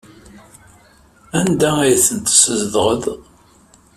Anda 1.39 1.69
ay 1.83 1.95
tent-teszedɣeḍ? 2.05 3.03